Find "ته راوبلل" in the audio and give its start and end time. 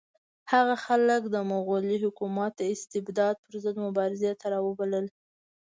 4.39-5.05